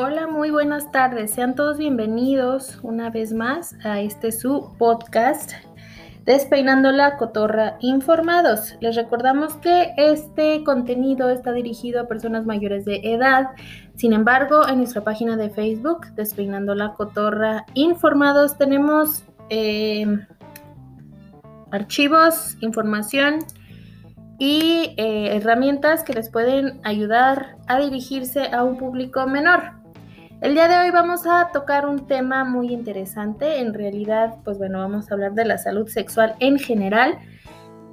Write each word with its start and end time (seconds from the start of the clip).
Hola, 0.00 0.28
muy 0.28 0.52
buenas 0.52 0.92
tardes. 0.92 1.32
Sean 1.32 1.56
todos 1.56 1.76
bienvenidos 1.76 2.78
una 2.84 3.10
vez 3.10 3.32
más 3.32 3.74
a 3.84 4.00
este 4.00 4.30
su 4.30 4.72
podcast 4.78 5.50
Despeinando 6.24 6.92
la 6.92 7.16
Cotorra 7.16 7.78
Informados. 7.80 8.76
Les 8.80 8.94
recordamos 8.94 9.54
que 9.56 9.94
este 9.96 10.62
contenido 10.62 11.30
está 11.30 11.50
dirigido 11.50 12.00
a 12.00 12.06
personas 12.06 12.46
mayores 12.46 12.84
de 12.84 13.00
edad. 13.12 13.48
Sin 13.96 14.12
embargo, 14.12 14.68
en 14.68 14.78
nuestra 14.78 15.02
página 15.02 15.36
de 15.36 15.50
Facebook, 15.50 16.06
Despeinando 16.14 16.76
la 16.76 16.92
Cotorra 16.92 17.66
Informados, 17.74 18.56
tenemos 18.56 19.24
eh, 19.50 20.06
archivos, 21.72 22.56
información 22.60 23.40
y 24.38 24.94
eh, 24.96 25.34
herramientas 25.34 26.04
que 26.04 26.12
les 26.12 26.30
pueden 26.30 26.80
ayudar 26.84 27.56
a 27.66 27.80
dirigirse 27.80 28.46
a 28.52 28.62
un 28.62 28.78
público 28.78 29.26
menor. 29.26 29.77
El 30.40 30.54
día 30.54 30.68
de 30.68 30.78
hoy 30.78 30.92
vamos 30.92 31.26
a 31.26 31.50
tocar 31.52 31.84
un 31.84 32.06
tema 32.06 32.44
muy 32.44 32.72
interesante. 32.72 33.58
En 33.58 33.74
realidad, 33.74 34.36
pues 34.44 34.56
bueno, 34.56 34.78
vamos 34.78 35.10
a 35.10 35.14
hablar 35.14 35.32
de 35.32 35.44
la 35.44 35.58
salud 35.58 35.88
sexual 35.88 36.36
en 36.38 36.60
general, 36.60 37.18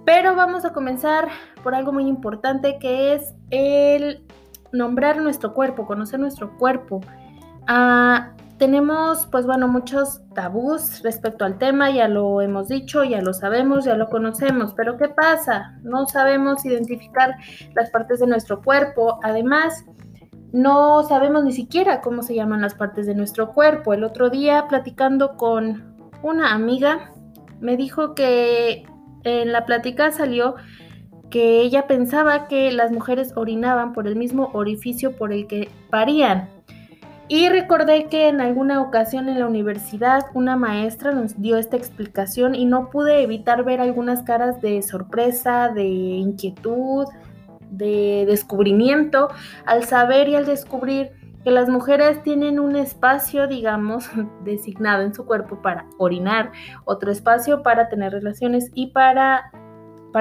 pero 0.05 0.35
vamos 0.35 0.63
a 0.63 0.71
comenzar 0.71 1.27
por 1.63 1.73
algo 1.73 1.91
muy 1.91 2.05
importante 2.07 2.77
que 2.79 3.15
es 3.15 3.33
el 3.49 4.23
nombrar 4.71 5.17
nuestro 5.17 5.55
cuerpo, 5.55 5.87
conocer 5.87 6.19
nuestro 6.19 6.55
cuerpo. 6.59 7.01
Ah, 7.67 8.33
tenemos, 8.59 9.25
pues 9.25 9.47
bueno, 9.47 9.67
muchos 9.67 10.21
tabús 10.35 11.01
respecto 11.01 11.45
al 11.45 11.57
tema, 11.57 11.89
ya 11.89 12.07
lo 12.07 12.41
hemos 12.41 12.67
dicho, 12.67 13.03
ya 13.03 13.21
lo 13.21 13.33
sabemos, 13.33 13.85
ya 13.85 13.95
lo 13.95 14.07
conocemos, 14.07 14.75
pero 14.75 14.97
¿qué 14.97 15.09
pasa? 15.09 15.79
No 15.81 16.05
sabemos 16.05 16.63
identificar 16.63 17.35
las 17.73 17.89
partes 17.89 18.19
de 18.19 18.27
nuestro 18.27 18.61
cuerpo. 18.61 19.19
Además, 19.23 19.83
no 20.55 21.03
sabemos 21.03 21.43
ni 21.43 21.51
siquiera 21.51 21.99
cómo 21.99 22.23
se 22.23 22.33
llaman 22.33 22.61
las 22.61 22.75
partes 22.75 23.05
de 23.05 23.13
nuestro 23.13 23.51
cuerpo. 23.51 23.93
El 23.93 24.05
otro 24.05 24.29
día, 24.29 24.67
platicando 24.69 25.35
con 25.35 25.97
una 26.23 26.53
amiga, 26.53 27.11
me 27.59 27.75
dijo 27.75 28.15
que 28.15 28.85
en 29.25 29.51
la 29.51 29.65
plática 29.65 30.13
salió 30.13 30.55
que 31.29 31.59
ella 31.59 31.87
pensaba 31.87 32.47
que 32.47 32.71
las 32.71 32.93
mujeres 32.93 33.33
orinaban 33.35 33.91
por 33.91 34.07
el 34.07 34.15
mismo 34.15 34.49
orificio 34.53 35.17
por 35.17 35.33
el 35.33 35.45
que 35.47 35.69
parían. 35.89 36.49
Y 37.27 37.49
recordé 37.49 38.05
que 38.05 38.29
en 38.29 38.39
alguna 38.39 38.81
ocasión 38.81 39.27
en 39.27 39.39
la 39.39 39.47
universidad 39.47 40.27
una 40.33 40.55
maestra 40.55 41.11
nos 41.11 41.41
dio 41.41 41.57
esta 41.57 41.75
explicación 41.75 42.55
y 42.55 42.63
no 42.63 42.89
pude 42.91 43.23
evitar 43.23 43.65
ver 43.65 43.81
algunas 43.81 44.23
caras 44.23 44.61
de 44.61 44.81
sorpresa, 44.83 45.67
de 45.67 45.83
inquietud, 45.83 47.07
de 47.77 48.25
descubrimiento 48.27 49.29
al 49.65 49.83
saber 49.83 50.29
y 50.29 50.35
al 50.35 50.45
descubrir 50.45 51.11
que 51.43 51.51
las 51.51 51.69
mujeres 51.69 52.23
tienen 52.23 52.59
un 52.59 52.75
espacio, 52.75 53.47
digamos, 53.47 54.09
designado 54.43 55.03
en 55.03 55.13
su 55.13 55.25
cuerpo 55.25 55.61
para 55.61 55.85
orinar, 55.99 56.51
otro 56.85 57.11
espacio 57.11 57.61
para 57.61 57.87
tener 57.87 58.11
relaciones 58.11 58.71
y 58.73 58.87
para 58.87 59.51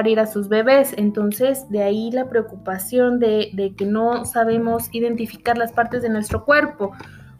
ir 0.05 0.19
a 0.19 0.27
sus 0.27 0.49
bebés. 0.49 0.93
Entonces, 0.97 1.67
de 1.69 1.81
ahí 1.81 2.11
la 2.11 2.29
preocupación 2.29 3.19
de, 3.19 3.49
de 3.53 3.75
que 3.75 3.85
no 3.85 4.25
sabemos 4.25 4.89
identificar 4.91 5.57
las 5.57 5.71
partes 5.71 6.01
de 6.01 6.09
nuestro 6.09 6.43
cuerpo. 6.43 6.91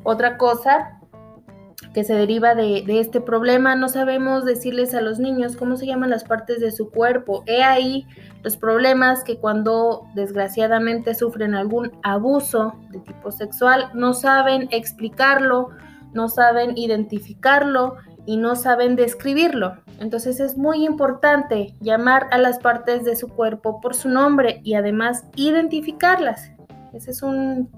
Otra 0.04 0.38
cosa 0.38 1.00
que 1.96 2.04
se 2.04 2.14
deriva 2.14 2.56
de, 2.56 2.84
este 3.00 3.22
problema. 3.22 3.78
No 3.78 3.88
sabemos 3.88 4.44
decirles 4.44 4.94
a 4.94 5.00
los 5.00 5.18
niños 5.18 5.56
cómo 5.56 5.78
se 5.78 5.86
llaman 5.86 6.10
las 6.10 6.26
partes 6.26 6.60
de 6.60 6.74
su 6.74 6.92
cuerpo. 6.92 7.46
He 7.48 7.64
ahí 7.64 8.06
los 8.44 8.58
problemas 8.58 9.24
que 9.24 9.38
cuando 9.38 10.06
desgraciadamente 10.14 11.16
sufren 11.16 11.56
algún 11.56 11.94
abuso 12.04 12.76
de 12.90 13.00
tipo 13.00 13.32
sexual, 13.32 13.92
no 13.94 14.14
saben 14.14 14.68
explicarlo, 14.72 15.70
no 16.12 16.28
saben 16.28 16.78
identificarlo 16.78 17.96
y 18.26 18.36
no 18.36 18.58
saben 18.58 18.98
describirlo. 18.98 19.78
Entonces 20.02 20.42
es 20.42 20.58
muy 20.58 20.84
importante 20.84 21.76
llamar 21.80 22.28
a 22.32 22.38
las 22.40 22.60
partes 22.60 23.06
de 23.06 23.16
su 23.16 23.30
cuerpo 23.30 23.80
por 23.80 23.96
su 23.96 24.10
nombre 24.10 24.60
y 24.66 24.74
además 24.74 25.24
identificarlas. 25.38 26.52
Ese 26.92 27.12
es 27.12 27.22
un 27.22 27.70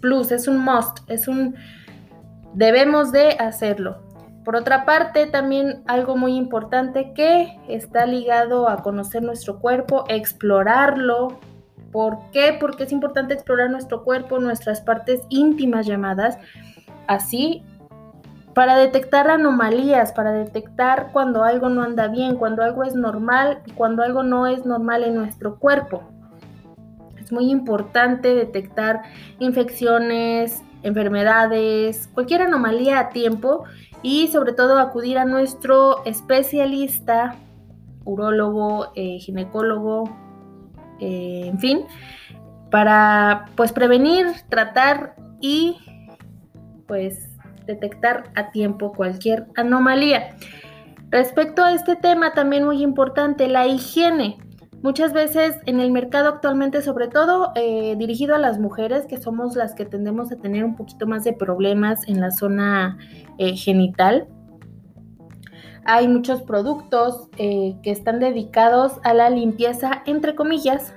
plus, 0.00 0.32
es 0.32 0.48
un 0.48 0.56
must, 0.56 1.00
es 1.08 1.28
un 1.28 1.54
debemos 2.54 3.12
de 3.12 3.30
hacerlo. 3.38 3.98
Por 4.44 4.56
otra 4.56 4.84
parte, 4.84 5.26
también 5.26 5.82
algo 5.86 6.16
muy 6.16 6.36
importante 6.36 7.12
que 7.14 7.58
está 7.68 8.04
ligado 8.04 8.68
a 8.68 8.82
conocer 8.82 9.22
nuestro 9.22 9.58
cuerpo, 9.58 10.04
explorarlo. 10.08 11.38
¿Por 11.90 12.18
qué? 12.30 12.56
Porque 12.60 12.84
es 12.84 12.92
importante 12.92 13.34
explorar 13.34 13.70
nuestro 13.70 14.04
cuerpo, 14.04 14.38
nuestras 14.38 14.80
partes 14.80 15.22
íntimas 15.30 15.86
llamadas, 15.86 16.38
así 17.06 17.62
para 18.54 18.76
detectar 18.76 19.30
anomalías, 19.30 20.12
para 20.12 20.32
detectar 20.32 21.10
cuando 21.12 21.42
algo 21.42 21.68
no 21.68 21.82
anda 21.82 22.08
bien, 22.08 22.36
cuando 22.36 22.62
algo 22.62 22.84
es 22.84 22.94
normal 22.94 23.62
y 23.66 23.72
cuando 23.72 24.02
algo 24.02 24.22
no 24.22 24.46
es 24.46 24.64
normal 24.64 25.04
en 25.04 25.16
nuestro 25.16 25.58
cuerpo. 25.58 26.02
Es 27.20 27.32
muy 27.32 27.50
importante 27.50 28.34
detectar 28.34 29.02
infecciones, 29.38 30.62
enfermedades, 30.84 32.08
cualquier 32.14 32.42
anomalía 32.42 33.00
a 33.00 33.08
tiempo 33.08 33.64
y 34.02 34.28
sobre 34.28 34.52
todo 34.52 34.78
acudir 34.78 35.18
a 35.18 35.24
nuestro 35.24 36.04
especialista, 36.04 37.36
urólogo, 38.04 38.92
eh, 38.94 39.18
ginecólogo, 39.18 40.04
eh, 41.00 41.46
en 41.46 41.58
fin, 41.58 41.84
para 42.70 43.46
pues 43.56 43.72
prevenir, 43.72 44.26
tratar 44.48 45.16
y 45.40 45.78
pues 46.86 47.30
detectar 47.66 48.30
a 48.34 48.50
tiempo 48.50 48.92
cualquier 48.92 49.46
anomalía. 49.56 50.36
Respecto 51.10 51.62
a 51.62 51.72
este 51.72 51.96
tema 51.96 52.32
también 52.32 52.64
muy 52.64 52.82
importante, 52.82 53.48
la 53.48 53.66
higiene. 53.66 54.38
Muchas 54.84 55.14
veces 55.14 55.56
en 55.64 55.80
el 55.80 55.90
mercado 55.90 56.28
actualmente, 56.28 56.82
sobre 56.82 57.08
todo 57.08 57.52
eh, 57.54 57.94
dirigido 57.96 58.34
a 58.34 58.38
las 58.38 58.58
mujeres, 58.58 59.06
que 59.06 59.16
somos 59.16 59.56
las 59.56 59.74
que 59.74 59.86
tendemos 59.86 60.30
a 60.30 60.36
tener 60.36 60.62
un 60.62 60.76
poquito 60.76 61.06
más 61.06 61.24
de 61.24 61.32
problemas 61.32 62.06
en 62.06 62.20
la 62.20 62.30
zona 62.30 62.98
eh, 63.38 63.56
genital, 63.56 64.28
hay 65.86 66.06
muchos 66.06 66.42
productos 66.42 67.30
eh, 67.38 67.76
que 67.82 67.92
están 67.92 68.20
dedicados 68.20 69.00
a 69.04 69.14
la 69.14 69.30
limpieza, 69.30 70.02
entre 70.04 70.34
comillas, 70.34 70.94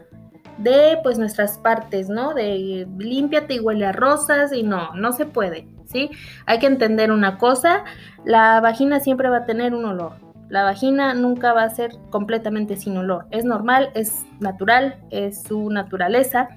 de 0.57 0.99
pues 1.01 1.17
nuestras 1.17 1.57
partes, 1.57 2.09
¿no? 2.09 2.33
De 2.33 2.85
límpiate 2.97 3.53
y 3.53 3.59
huele 3.61 3.85
a 3.85 3.93
rosas 3.93 4.51
y 4.51 4.63
no, 4.63 4.93
no 4.95 5.13
se 5.13 5.25
puede, 5.25 5.65
¿sí? 5.85 6.09
Hay 6.45 6.59
que 6.59 6.67
entender 6.67 7.09
una 7.09 7.37
cosa, 7.37 7.85
la 8.25 8.59
vagina 8.59 8.99
siempre 8.99 9.29
va 9.29 9.37
a 9.37 9.45
tener 9.45 9.73
un 9.73 9.85
olor 9.85 10.26
la 10.49 10.63
vagina 10.63 11.13
nunca 11.13 11.53
va 11.53 11.63
a 11.63 11.69
ser 11.69 11.91
completamente 12.09 12.77
sin 12.77 12.97
olor. 12.97 13.25
Es 13.31 13.43
normal, 13.43 13.91
es 13.95 14.25
natural, 14.39 14.99
es 15.09 15.43
su 15.43 15.69
naturaleza. 15.69 16.47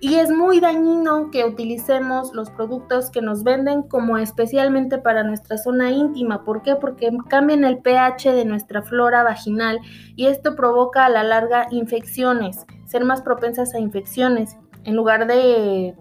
Y 0.00 0.14
es 0.14 0.30
muy 0.30 0.60
dañino 0.60 1.30
que 1.32 1.44
utilicemos 1.44 2.32
los 2.32 2.50
productos 2.50 3.10
que 3.10 3.20
nos 3.20 3.42
venden 3.42 3.82
como 3.82 4.16
especialmente 4.16 4.98
para 4.98 5.24
nuestra 5.24 5.58
zona 5.58 5.90
íntima. 5.90 6.44
¿Por 6.44 6.62
qué? 6.62 6.76
Porque 6.76 7.10
cambian 7.28 7.64
el 7.64 7.78
pH 7.78 8.32
de 8.32 8.44
nuestra 8.44 8.82
flora 8.82 9.24
vaginal 9.24 9.80
y 10.14 10.26
esto 10.26 10.54
provoca 10.54 11.04
a 11.04 11.08
la 11.08 11.24
larga 11.24 11.66
infecciones, 11.72 12.64
ser 12.86 13.04
más 13.04 13.22
propensas 13.22 13.74
a 13.74 13.80
infecciones. 13.80 14.56
En 14.84 14.94
lugar 14.94 15.26
de 15.26 15.96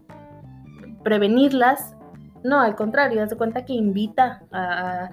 prevenirlas, 1.04 1.97
no, 2.44 2.62
al 2.62 2.76
contrario, 2.76 3.24
haz 3.24 3.32
de 3.32 3.36
cuenta 3.36 3.66
que 3.66 3.74
invita 3.74 4.44
a, 4.52 5.10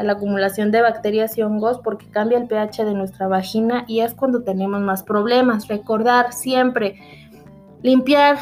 la 0.00 0.12
acumulación 0.12 0.70
de 0.70 0.80
bacterias 0.80 1.36
y 1.36 1.42
hongos 1.42 1.80
porque 1.80 2.10
cambia 2.10 2.38
el 2.38 2.46
pH 2.46 2.84
de 2.84 2.94
nuestra 2.94 3.26
vagina 3.26 3.84
y 3.88 4.00
es 4.00 4.14
cuando 4.14 4.42
tenemos 4.42 4.80
más 4.80 5.02
problemas. 5.02 5.68
Recordar 5.68 6.32
siempre 6.32 7.00
limpiar 7.82 8.38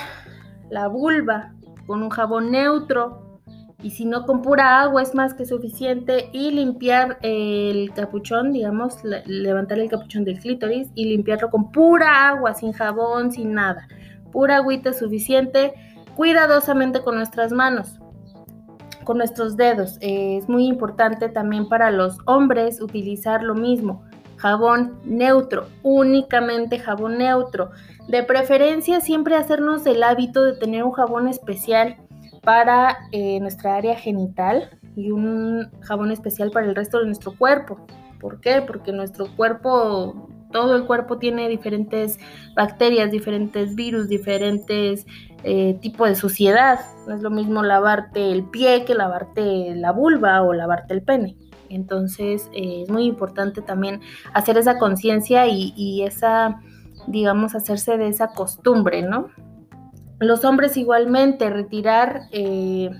la 0.70 0.88
vulva 0.88 1.54
con 1.86 2.02
un 2.02 2.10
jabón 2.10 2.50
neutro 2.50 3.40
y 3.82 3.90
si 3.90 4.04
no 4.04 4.24
con 4.26 4.42
pura 4.42 4.80
agua 4.80 5.02
es 5.02 5.14
más 5.14 5.34
que 5.34 5.46
suficiente 5.46 6.28
y 6.32 6.50
limpiar 6.50 7.18
el 7.22 7.92
capuchón, 7.94 8.52
digamos, 8.52 9.02
levantar 9.04 9.78
el 9.78 9.88
capuchón 9.88 10.24
del 10.24 10.40
clítoris 10.40 10.90
y 10.94 11.06
limpiarlo 11.06 11.50
con 11.50 11.70
pura 11.70 12.28
agua, 12.28 12.54
sin 12.54 12.72
jabón, 12.72 13.32
sin 13.32 13.54
nada. 13.54 13.86
Pura 14.32 14.56
agüita 14.56 14.92
suficiente, 14.92 15.74
cuidadosamente 16.16 17.02
con 17.02 17.16
nuestras 17.16 17.52
manos 17.52 18.00
con 19.06 19.18
nuestros 19.18 19.56
dedos. 19.56 19.96
es 20.00 20.48
muy 20.48 20.66
importante 20.66 21.28
también 21.28 21.68
para 21.68 21.90
los 21.90 22.18
hombres 22.26 22.82
utilizar 22.82 23.42
lo 23.42 23.54
mismo. 23.54 24.02
Jabón 24.36 24.98
neutro, 25.04 25.68
únicamente 25.82 26.78
jabón 26.78 27.16
neutro. 27.16 27.70
De 28.08 28.22
preferencia 28.24 29.00
siempre 29.00 29.36
hacernos 29.36 29.86
el 29.86 30.02
hábito 30.02 30.44
de 30.44 30.54
tener 30.54 30.84
un 30.84 30.92
jabón 30.92 31.28
especial 31.28 31.96
para 32.42 32.98
eh, 33.12 33.40
nuestra 33.40 33.76
área 33.76 33.96
genital 33.96 34.76
y 34.96 35.12
un 35.12 35.70
jabón 35.80 36.10
especial 36.10 36.50
para 36.50 36.66
el 36.66 36.74
resto 36.74 36.98
de 36.98 37.06
nuestro 37.06 37.32
cuerpo. 37.32 37.86
¿Por 38.20 38.40
qué? 38.40 38.60
Porque 38.60 38.92
nuestro 38.92 39.28
cuerpo, 39.36 40.28
todo 40.50 40.74
el 40.74 40.84
cuerpo 40.84 41.18
tiene 41.18 41.48
diferentes 41.48 42.18
bacterias, 42.56 43.10
diferentes 43.12 43.74
virus, 43.76 44.08
diferentes 44.08 45.06
eh, 45.48 45.78
tipo 45.80 46.04
de 46.04 46.16
suciedad. 46.16 46.80
No 47.06 47.14
es 47.14 47.22
lo 47.22 47.30
mismo 47.30 47.62
lavarte 47.62 48.32
el 48.32 48.42
pie 48.46 48.84
que 48.84 48.96
lavarte 48.96 49.76
la 49.76 49.92
vulva 49.92 50.42
o 50.42 50.52
lavarte 50.52 50.92
el 50.92 51.02
pene. 51.02 51.36
Entonces 51.68 52.50
eh, 52.52 52.82
es 52.82 52.90
muy 52.90 53.04
importante 53.04 53.62
también 53.62 54.00
hacer 54.34 54.58
esa 54.58 54.76
conciencia 54.76 55.46
y, 55.46 56.02
esa, 56.02 56.60
digamos, 57.06 57.54
hacerse 57.54 57.96
de 57.96 58.08
esa 58.08 58.32
costumbre, 58.32 59.02
¿no? 59.02 59.28
Los 60.18 60.44
hombres 60.44 60.76
igualmente, 60.76 61.48
retirar 61.48 62.22
eh, 62.32 62.90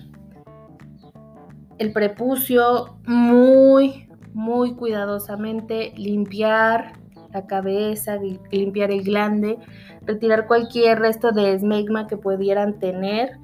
el 1.79 1.93
prepucio 1.93 2.97
muy, 3.07 4.09
muy 4.35 4.77
cuidadosamente, 4.77 5.95
limpiar 5.97 6.93
la 7.37 7.47
cabeza, 7.47 8.19
limpiar 8.51 8.91
el 8.91 9.03
glande, 9.03 9.59
retirar 10.07 10.47
cualquier 10.47 10.99
resto 10.99 11.33
de 11.33 11.53
esmegma 11.53 12.07
que 12.07 12.17
pudieran 12.17 12.79
tener 12.79 13.39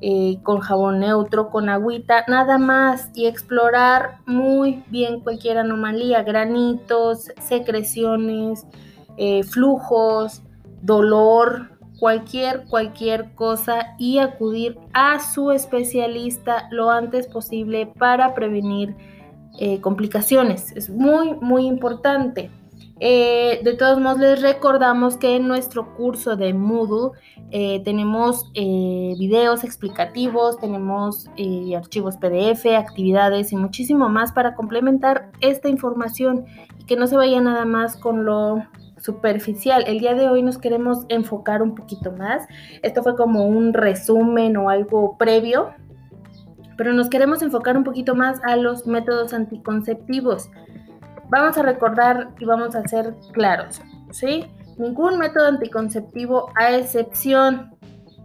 eh, 0.00 0.38
con 0.42 0.60
jabón 0.60 1.00
neutro, 1.00 1.48
con 1.48 1.68
agüita, 1.68 2.24
nada 2.28 2.58
más 2.58 3.10
y 3.14 3.26
explorar 3.26 4.18
muy 4.26 4.84
bien 4.88 5.20
cualquier 5.20 5.58
anomalía, 5.58 6.22
granitos, 6.22 7.32
secreciones, 7.40 8.66
eh, 9.16 9.42
flujos, 9.44 10.42
dolor, 10.82 11.70
cualquier, 11.98 12.66
cualquier 12.66 13.34
cosa 13.34 13.96
y 13.98 14.18
acudir 14.18 14.78
a 14.92 15.18
su 15.20 15.52
especialista 15.52 16.68
lo 16.70 16.90
antes 16.90 17.26
posible 17.26 17.86
para 17.98 18.34
prevenir 18.34 18.94
eh, 19.58 19.80
complicaciones. 19.80 20.70
Es 20.76 20.90
muy, 20.90 21.34
muy 21.40 21.66
importante. 21.66 22.50
Eh, 23.00 23.60
de 23.62 23.74
todos 23.74 24.00
modos, 24.00 24.18
les 24.18 24.42
recordamos 24.42 25.16
que 25.16 25.36
en 25.36 25.46
nuestro 25.46 25.94
curso 25.94 26.36
de 26.36 26.52
Moodle 26.52 27.16
eh, 27.50 27.80
tenemos 27.84 28.50
eh, 28.54 29.14
videos 29.18 29.62
explicativos, 29.62 30.58
tenemos 30.58 31.28
archivos 31.76 32.16
PDF, 32.16 32.66
actividades 32.76 33.52
y 33.52 33.56
muchísimo 33.56 34.08
más 34.08 34.32
para 34.32 34.54
complementar 34.54 35.30
esta 35.40 35.68
información 35.68 36.46
y 36.78 36.84
que 36.84 36.96
no 36.96 37.06
se 37.06 37.16
vaya 37.16 37.40
nada 37.40 37.64
más 37.64 37.96
con 37.96 38.24
lo 38.24 38.64
superficial. 39.00 39.84
El 39.86 40.00
día 40.00 40.14
de 40.14 40.28
hoy 40.28 40.42
nos 40.42 40.58
queremos 40.58 41.04
enfocar 41.08 41.62
un 41.62 41.76
poquito 41.76 42.10
más. 42.10 42.48
Esto 42.82 43.04
fue 43.04 43.16
como 43.16 43.46
un 43.46 43.74
resumen 43.74 44.56
o 44.56 44.70
algo 44.70 45.16
previo, 45.16 45.70
pero 46.76 46.92
nos 46.92 47.08
queremos 47.08 47.42
enfocar 47.42 47.76
un 47.76 47.84
poquito 47.84 48.16
más 48.16 48.40
a 48.42 48.56
los 48.56 48.88
métodos 48.88 49.32
anticonceptivos. 49.32 50.50
Vamos 51.30 51.58
a 51.58 51.62
recordar 51.62 52.30
y 52.38 52.44
vamos 52.44 52.74
a 52.74 52.86
ser 52.88 53.14
claros, 53.32 53.80
¿sí? 54.10 54.46
Ningún 54.78 55.18
método 55.18 55.48
anticonceptivo, 55.48 56.50
a 56.56 56.74
excepción 56.76 57.70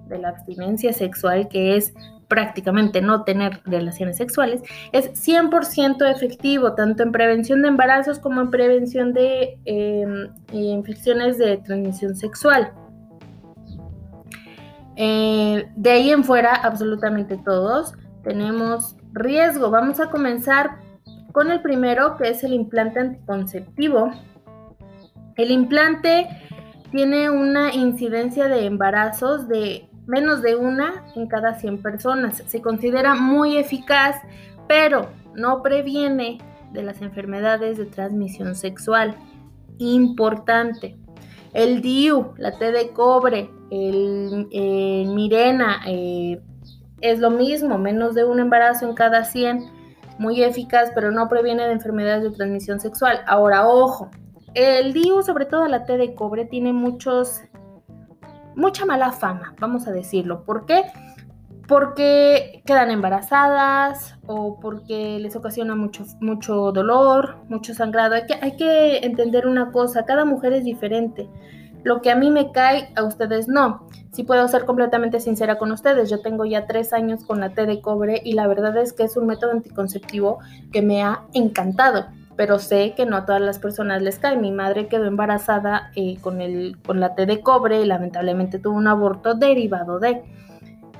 de 0.07 0.19
la 0.19 0.29
abstinencia 0.29 0.94
sexual, 0.94 1.47
que 1.50 1.75
es 1.75 1.94
prácticamente 2.27 3.01
no 3.01 3.23
tener 3.23 3.61
relaciones 3.65 4.17
sexuales, 4.17 4.61
es 4.91 5.11
100% 5.13 6.09
efectivo, 6.09 6.73
tanto 6.73 7.03
en 7.03 7.11
prevención 7.11 7.61
de 7.61 7.67
embarazos 7.67 8.19
como 8.19 8.41
en 8.41 8.50
prevención 8.50 9.13
de 9.13 9.59
em, 9.65 10.29
infecciones 10.51 11.38
de 11.38 11.57
transmisión 11.57 12.15
sexual. 12.15 12.71
Eh, 14.95 15.67
de 15.75 15.91
ahí 15.91 16.09
en 16.11 16.23
fuera, 16.23 16.55
absolutamente 16.55 17.38
todos 17.38 17.94
tenemos 18.23 18.95
riesgo. 19.11 19.69
Vamos 19.69 20.00
a 20.00 20.09
comenzar 20.09 20.77
con 21.33 21.51
el 21.51 21.62
primero, 21.62 22.15
que 22.15 22.30
es 22.30 22.44
el 22.44 22.53
implante 22.53 23.01
anticonceptivo. 23.01 24.12
El 25.35 25.51
implante 25.51 26.30
tiene 26.91 27.30
una 27.30 27.74
incidencia 27.74 28.47
de 28.47 28.65
embarazos 28.65 29.47
de 29.47 29.89
menos 30.06 30.41
de 30.44 30.56
una 30.56 31.03
en 31.15 31.27
cada 31.27 31.56
100 31.56 31.81
personas. 31.81 32.44
Se 32.45 32.62
considera 32.62 33.15
muy 33.15 33.57
eficaz, 33.57 34.15
pero 34.68 35.09
no 35.35 35.63
previene 35.63 36.38
de 36.71 36.83
las 36.83 37.01
enfermedades 37.01 37.77
de 37.77 37.86
transmisión 37.86 38.56
sexual. 38.56 39.18
Importante. 39.79 40.97
El 41.53 41.81
DIU, 41.81 42.33
la 42.38 42.57
T 42.57 42.71
de 42.71 42.89
cobre, 42.89 43.50
el, 43.71 44.47
Mirena, 45.15 45.81
eh, 45.88 46.39
es 47.01 47.19
lo 47.19 47.31
mismo, 47.31 47.79
menos 47.79 48.13
de 48.13 48.24
un 48.24 48.39
embarazo 48.39 48.88
en 48.88 48.95
cada 48.95 49.24
100 49.24 49.82
muy 50.18 50.44
eficaz, 50.44 50.92
pero 50.94 51.12
no 51.12 51.27
previene 51.27 51.65
de 51.65 51.74
enfermedades 51.74 52.24
de 52.24 52.31
transmisión 52.31 52.80
sexual. 52.80 53.21
Ahora, 53.27 53.68
ojo, 53.68 54.10
el 54.54 54.94
DIU, 54.94 55.24
sobre 55.24 55.45
todo 55.45 55.68
la 55.68 55.86
T 55.86 55.98
de 55.98 56.13
cobre, 56.13 56.45
tiene 56.45 56.74
muchos, 56.74 57.42
mucha 58.56 58.86
mala 58.86 59.12
fama, 59.12 59.56
vamos 59.60 59.88
a 59.88 59.92
decirlo. 59.92 60.44
¿Por 60.44 60.65
qué? 60.65 60.83
Porque 61.68 62.62
quedan 62.65 62.92
embarazadas 62.92 64.15
o 64.27 64.60
porque 64.60 65.18
les 65.19 65.36
ocasiona 65.36 65.75
mucho, 65.75 66.06
mucho 66.19 66.71
dolor, 66.71 67.38
mucho 67.50 67.74
sangrado. 67.74 68.15
Hay 68.15 68.25
que, 68.25 68.36
hay 68.42 68.56
que 68.57 68.98
entender 68.98 69.48
una 69.48 69.71
cosa, 69.71 70.06
cada 70.06 70.25
mujer 70.25 70.54
es 70.54 70.65
diferente. 70.65 71.30
Lo 71.83 72.01
que 72.01 72.12
a 72.12 72.15
mí 72.15 72.31
me 72.31 72.51
cae, 72.51 72.89
a 72.95 73.03
ustedes 73.03 73.47
no. 73.47 73.88
Si 74.12 74.24
puedo 74.24 74.47
ser 74.47 74.65
completamente 74.65 75.19
sincera 75.19 75.57
con 75.57 75.71
ustedes, 75.71 76.09
yo 76.09 76.21
tengo 76.21 76.45
ya 76.45 76.68
tres 76.68 76.94
años 76.94 77.24
con 77.25 77.39
la 77.39 77.50
T 77.50 77.65
de 77.65 77.81
cobre 77.81 78.21
y 78.24 78.33
la 78.33 78.47
verdad 78.47 78.77
es 78.77 78.94
que 78.94 79.03
es 79.03 79.18
un 79.18 79.27
método 79.27 79.51
anticonceptivo 79.51 80.39
que 80.71 80.81
me 80.81 81.01
ha 81.03 81.24
encantado, 81.33 82.06
pero 82.35 82.59
sé 82.59 82.94
que 82.95 83.06
no 83.06 83.18
a 83.18 83.25
todas 83.25 83.41
las 83.41 83.59
personas 83.59 84.01
les 84.01 84.19
cae. 84.19 84.38
Mi 84.38 84.51
madre 84.51 84.88
quedó 84.88 85.06
embarazada 85.06 85.91
eh, 85.95 86.18
con, 86.21 86.41
el, 86.41 86.77
con 86.85 87.00
la 87.00 87.15
T 87.15 87.25
de 87.25 87.41
cobre 87.41 87.81
y 87.81 87.86
lamentablemente 87.86 88.59
tuvo 88.59 88.77
un 88.77 88.88
aborto 88.88 89.33
derivado 89.33 90.00
de... 90.00 90.24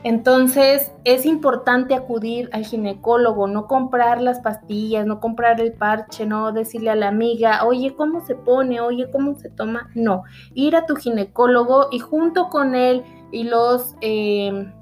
Entonces 0.03 0.91
es 1.05 1.25
importante 1.25 1.95
acudir 1.95 2.50
al 2.51 2.65
ginecólogo, 2.65 3.47
no 3.47 3.67
comprar 3.67 4.21
las 4.21 4.41
pastillas, 4.41 5.05
no 5.05 5.21
comprar 5.21 5.61
el 5.61 5.71
parche, 5.71 6.25
no 6.25 6.51
decirle 6.51 6.89
a 6.89 6.95
la 6.95 7.07
amiga, 7.07 7.63
oye, 7.65 7.95
¿cómo 7.95 8.19
se 8.25 8.35
pone? 8.35 8.81
Oye, 8.81 9.09
¿cómo 9.09 9.35
se 9.35 9.50
toma? 9.50 9.89
No, 9.95 10.23
ir 10.53 10.75
a 10.75 10.85
tu 10.85 10.97
ginecólogo 10.97 11.88
y 11.89 12.00
junto 12.00 12.50
con 12.50 12.75
él 12.75 13.03
y 13.31 13.44
los, 13.44 13.95
em, 14.01 14.73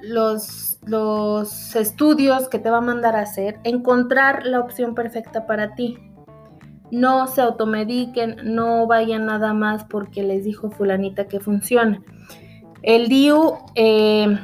los, 0.00 0.78
los 0.86 1.76
estudios 1.76 2.48
que 2.48 2.58
te 2.58 2.70
va 2.70 2.78
a 2.78 2.82
mandar 2.82 3.16
a 3.16 3.20
hacer, 3.20 3.60
encontrar 3.64 4.46
la 4.46 4.60
opción 4.60 4.94
perfecta 4.94 5.46
para 5.46 5.74
ti. 5.74 5.98
No 6.90 7.26
se 7.26 7.42
automediquen, 7.42 8.54
no 8.54 8.86
vayan 8.86 9.26
nada 9.26 9.52
más 9.52 9.84
porque 9.84 10.22
les 10.22 10.44
dijo 10.44 10.70
fulanita 10.70 11.28
que 11.28 11.38
funciona. 11.38 12.02
El 12.82 13.08
DIU, 13.08 13.58
eh, 13.74 14.38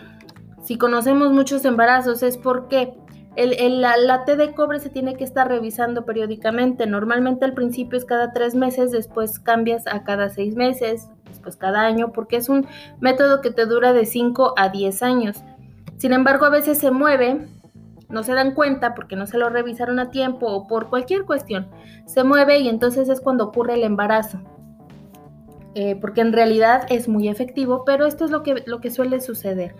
si 0.62 0.78
conocemos 0.78 1.32
muchos 1.32 1.64
embarazos, 1.64 2.22
es 2.22 2.36
porque 2.36 2.94
el, 3.34 3.80
la, 3.80 4.24
T 4.24 4.36
de 4.36 4.52
cobre 4.52 4.80
se 4.80 4.90
tiene 4.90 5.14
que 5.14 5.24
estar 5.24 5.48
revisando 5.48 6.04
periódicamente. 6.04 6.86
Normalmente 6.86 7.44
al 7.44 7.54
principio 7.54 7.96
es 7.96 8.04
cada 8.04 8.32
tres 8.32 8.54
meses, 8.54 8.90
después 8.90 9.38
cambias 9.38 9.86
a 9.86 10.02
cada 10.02 10.28
seis 10.28 10.56
meses, 10.56 11.08
después 11.28 11.56
cada 11.56 11.82
año, 11.82 12.12
porque 12.12 12.36
es 12.36 12.48
un 12.48 12.66
método 13.00 13.40
que 13.40 13.50
te 13.50 13.66
dura 13.66 13.92
de 13.92 14.06
5 14.06 14.54
a 14.56 14.68
10 14.70 15.02
años. 15.02 15.36
Sin 15.98 16.12
embargo, 16.12 16.46
a 16.46 16.50
veces 16.50 16.78
se 16.78 16.90
mueve, 16.90 17.46
no 18.08 18.22
se 18.22 18.34
dan 18.34 18.54
cuenta 18.54 18.94
porque 18.94 19.16
no 19.16 19.26
se 19.26 19.38
lo 19.38 19.50
revisaron 19.50 20.00
a 20.00 20.10
tiempo 20.10 20.46
o 20.46 20.66
por 20.66 20.88
cualquier 20.88 21.24
cuestión. 21.24 21.68
Se 22.06 22.24
mueve 22.24 22.58
y 22.58 22.68
entonces 22.68 23.08
es 23.08 23.20
cuando 23.20 23.44
ocurre 23.44 23.74
el 23.74 23.84
embarazo. 23.84 24.40
Eh, 25.74 25.96
porque 26.00 26.22
en 26.22 26.32
realidad 26.32 26.86
es 26.88 27.08
muy 27.08 27.28
efectivo, 27.28 27.84
pero 27.84 28.06
esto 28.06 28.24
es 28.24 28.30
lo 28.30 28.42
que, 28.42 28.62
lo 28.66 28.80
que 28.80 28.90
suele 28.90 29.20
suceder. 29.20 29.74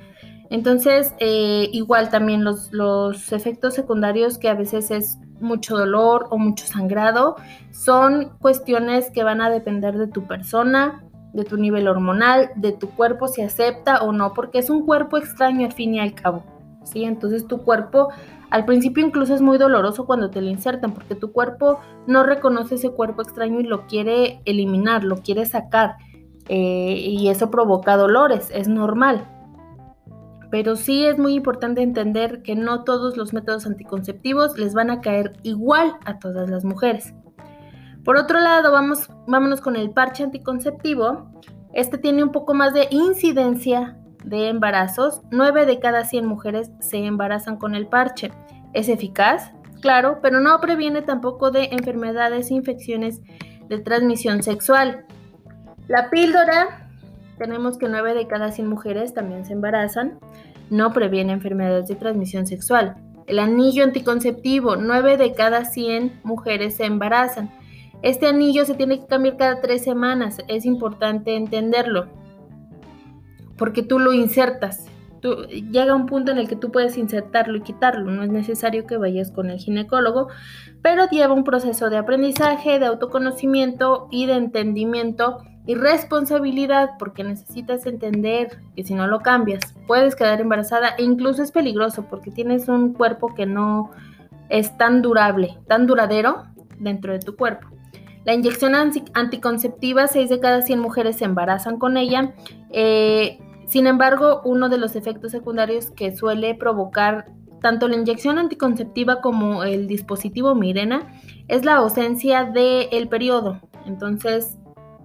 Entonces, 0.51 1.15
eh, 1.19 1.69
igual 1.73 2.11
también 2.11 2.45
los, 2.45 2.73
los, 2.73 3.33
efectos 3.33 3.75
secundarios 3.75 4.39
que 4.39 4.49
a 4.49 4.55
veces 4.55 4.91
es 4.91 5.19
mucho 5.41 5.77
dolor 5.77 6.27
o 6.31 6.39
mucho 6.39 6.67
sangrado, 6.67 7.37
son 7.71 8.31
cuestiones 8.39 9.11
que 9.11 9.25
van 9.25 9.41
a 9.41 9.51
depender 9.51 9.99
de 9.99 10.07
tu 10.07 10.27
persona, 10.27 11.05
de 11.33 11.45
tu 11.45 11.57
nivel 11.57 11.87
hormonal, 11.87 12.51
de 12.57 12.73
tu 12.73 12.89
cuerpo 12.91 13.29
si 13.29 13.43
acepta 13.43 14.03
o 14.03 14.13
no, 14.13 14.33
porque 14.33 14.59
es 14.59 14.71
un 14.71 14.87
cuerpo 14.87 15.19
extraño 15.19 15.67
al 15.67 15.73
fin 15.73 15.95
y 15.95 16.01
al 16.01 16.15
cabo. 16.15 16.45
¿sí? 16.85 17.05
Entonces 17.05 17.47
tu 17.47 17.63
cuerpo 17.63 18.09
al 18.51 18.65
principio 18.65 19.05
incluso 19.05 19.35
es 19.35 19.43
muy 19.43 19.59
doloroso 19.59 20.07
cuando 20.07 20.31
te 20.31 20.41
lo 20.41 20.49
insertan 20.49 20.95
porque 20.95 21.15
tu 21.15 21.33
cuerpo 21.33 21.81
no 22.07 22.23
reconoce 22.23 22.77
ese 22.77 22.91
cuerpo 22.91 23.23
extraño 23.23 23.61
y 23.61 23.65
lo 23.65 23.87
quiere 23.87 24.41
eliminar, 24.47 25.05
lo 25.05 25.17
quiere 25.19 25.45
sacar 25.45 25.97
eh, 26.49 26.95
y 26.99 27.29
eso 27.29 27.51
provoca 27.51 27.97
dolores, 27.97 28.51
es 28.55 28.69
normal. 28.69 29.27
Pero 30.51 30.77
sí 30.77 31.05
es 31.05 31.19
muy 31.19 31.35
importante 31.35 31.83
entender 31.83 32.43
que 32.43 32.57
no 32.57 32.85
todos 32.85 33.19
los 33.19 33.35
métodos 33.35 33.67
anticonceptivos 33.67 34.57
les 34.57 34.73
van 34.73 34.91
a 34.91 35.03
caer 35.03 35.35
igual 35.43 35.97
a 36.07 36.19
todas 36.19 36.49
las 36.49 36.65
mujeres. 36.65 37.13
Por 38.03 38.17
otro 38.17 38.41
lado, 38.41 38.73
vamos, 38.73 39.11
vámonos 39.27 39.61
con 39.61 39.77
el 39.77 39.91
parche 39.91 40.25
anticonceptivo. 40.25 41.31
Este 41.75 41.99
tiene 41.99 42.23
un 42.23 42.33
poco 42.33 42.55
más 42.55 42.73
de 42.73 42.89
incidencia 42.91 43.98
de 44.29 44.49
embarazos, 44.49 45.23
9 45.31 45.67
de 45.67 45.79
cada 45.79 46.05
100 46.05 46.27
mujeres 46.27 46.71
se 46.81 46.99
embarazan 46.99 47.57
con 47.57 47.75
el 47.75 47.87
parche. 47.87 48.31
¿Es 48.73 48.89
eficaz? 48.89 49.53
Claro, 49.81 50.19
pero 50.23 50.41
no 50.41 50.61
previene 50.61 51.03
tampoco 51.03 51.51
de 51.51 51.65
enfermedades 51.73 52.51
e 52.51 52.55
infecciones 52.55 53.21
de 53.69 53.79
transmisión 53.79 54.43
sexual. 54.43 55.05
La 55.87 56.11
píldora 56.11 56.91
tenemos 57.39 57.79
que 57.79 57.89
9 57.89 58.15
de 58.15 58.27
cada 58.27 58.51
100 58.51 58.67
mujeres 58.67 59.15
también 59.15 59.45
se 59.45 59.53
embarazan. 59.53 60.19
No 60.71 60.93
previene 60.93 61.33
enfermedades 61.33 61.89
de 61.89 61.95
transmisión 61.95 62.47
sexual. 62.47 62.97
El 63.27 63.39
anillo 63.39 63.85
anticonceptivo, 63.85 64.77
9 64.77 65.17
de 65.17 65.33
cada 65.35 65.65
100 65.65 66.21
mujeres 66.25 66.77
se 66.77 66.85
embarazan. 66.85 67.51
Este 68.03 68.27
anillo 68.27 68.65
se 68.65 68.75
tiene 68.75 69.01
que 69.01 69.07
cambiar 69.07 69.37
cada 69.37 69.61
3 69.61 69.83
semanas. 69.83 70.39
Es 70.49 70.67
importante 70.67 71.37
entenderlo. 71.37 72.07
Porque 73.59 73.83
tú 73.83 73.99
lo 73.99 74.13
insertas. 74.13 74.87
llega 75.73 75.95
un 75.95 76.07
punto 76.07 76.31
en 76.31 76.39
el 76.39 76.49
que 76.49 76.57
tú 76.57 76.71
puedes 76.71 76.97
insertarlo 76.97 77.59
y 77.59 77.63
quitarlo. 77.63 78.11
No 78.11 78.23
es 78.23 78.31
necesario 78.31 78.87
que 78.87 78.97
vayas 78.97 79.31
con 79.31 79.51
el 79.51 79.59
ginecólogo, 79.59 80.29
pero 80.81 81.09
lleva 81.11 81.35
un 81.35 81.45
proceso 81.45 81.91
de 81.91 81.99
aprendizaje, 81.99 82.79
de 82.79 82.87
autoconocimiento 82.87 84.09
y 84.11 84.27
de 84.27 84.35
entendimiento 84.35 85.43
y 85.67 85.75
responsabilidad 85.75 86.93
porque 86.99 87.25
necesitas 87.25 87.85
entender 87.85 88.59
que 88.75 88.85
si 88.85 88.95
no 88.95 89.07
lo 89.07 89.21
cambias 89.21 89.75
puedes 89.87 90.17
quedar 90.17 90.41
embarazada 90.41 90.95
e 90.97 91.03
incluso 91.03 91.43
es 91.43 91.53
peligroso 91.53 92.07
porque 92.09 92.31
tienes 92.31 92.69
un 92.69 92.95
cuerpo 92.95 93.35
que 93.35 93.45
no 93.45 93.91
es 94.49 94.79
tan 94.79 95.03
durable, 95.03 95.59
tan 95.67 95.87
duradero 95.87 96.45
dentro 96.79 97.13
de 97.13 97.19
tu 97.19 97.37
cuerpo. 97.37 97.69
La 98.25 98.35
inyección 98.35 98.75
anticonceptiva, 98.75 100.07
6 100.07 100.31
de 100.31 100.41
cada 100.41 100.63
100 100.63 100.81
mujeres 100.81 101.17
se 101.17 101.25
embarazan 101.25 101.79
con 101.79 101.97
ella. 101.97 102.33
Eh, 102.71 103.39
sin 103.69 103.87
embargo, 103.87 104.41
uno 104.45 104.69
de 104.69 104.79
los 104.79 104.97
efectos 104.97 105.33
secundarios 105.33 105.91
que 105.91 106.17
suele 106.17 106.55
provocar 106.55 107.27
tanto 107.61 107.89
la 107.89 107.97
inyección 107.97 108.39
anticonceptiva 108.39 109.21
como 109.21 109.65
el 109.65 109.87
dispositivo 109.87 110.55
Mirena 110.55 111.13
es 111.49 111.65
la 111.65 111.77
ausencia 111.77 112.45
del 112.45 113.09
periodo. 113.09 113.61
Entonces, 113.85 114.59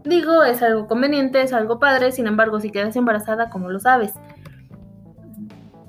Digo, 0.05 0.43
es 0.43 0.61
algo 0.61 0.87
conveniente, 0.87 1.41
es 1.41 1.53
algo 1.53 1.79
padre, 1.79 2.11
sin 2.11 2.27
embargo, 2.27 2.59
si 2.59 2.71
quedas 2.71 2.95
embarazada, 2.97 3.49
como 3.49 3.69
lo 3.69 3.79
sabes? 3.79 4.13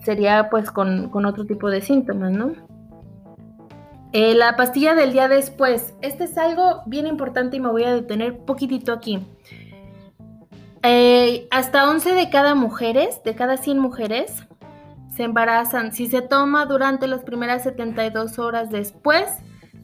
Sería 0.05 0.51
pues 0.51 0.71
con, 0.71 1.11
otro 1.27 1.45
tipo 1.47 1.69
de 1.69 1.81
síntomas, 1.81 2.31
¿no? 2.31 2.53
Eh, 4.13 4.35
la 4.37 4.55
pastilla 4.55 4.95
del 4.95 5.13
día 5.13 5.27
después. 5.27 5.95
Este 6.01 6.25
es 6.25 6.39
algo 6.39 6.83
bien 6.87 7.09
importante 7.09 7.57
y 7.57 7.61
me 7.61 7.71
voy 7.71 7.83
a 7.83 7.93
detener 7.93 8.39
poquitito 8.45 8.93
aquí. 8.93 9.27
Eh, 10.87 11.49
hasta 11.51 11.89
11 11.89 12.13
de 12.13 12.29
cada 12.29 12.55
mujeres, 12.55 13.23
de 13.25 13.35
cada 13.35 13.57
100 13.57 13.79
mujeres, 13.79 14.45
se 15.17 15.23
embarazan. 15.23 15.93
Si 15.93 16.09
se 16.09 16.21
toma 16.21 16.67
durante 16.67 17.07
las 17.07 17.25
primeras 17.25 17.63
72 17.63 18.39
horas 18.39 18.69
después 18.69 19.25